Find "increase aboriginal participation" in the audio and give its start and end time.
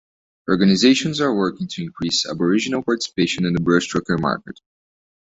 1.83-3.45